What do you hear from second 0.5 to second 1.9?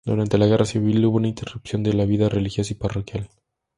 Civil, hubo una interrupción